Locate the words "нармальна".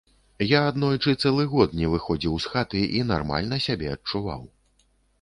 3.13-3.65